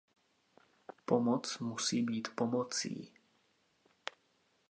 [1.05, 3.13] Pomoc musí být pomocí.